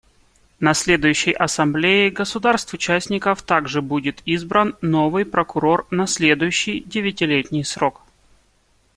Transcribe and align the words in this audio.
На 0.59 0.73
следующей 0.73 1.31
Ассамблее 1.31 2.09
государств-участников 2.09 3.43
также 3.43 3.83
будет 3.83 4.23
избран 4.25 4.75
новый 4.81 5.25
Прокурор 5.25 5.85
на 5.91 6.07
следующий 6.07 6.79
девятилетний 6.79 7.63
срок. 7.63 8.01